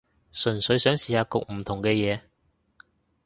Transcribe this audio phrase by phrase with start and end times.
[0.31, 2.21] 純粹想試下焗唔同嘅嘢